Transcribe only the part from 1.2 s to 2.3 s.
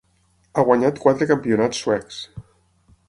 campionats suecs.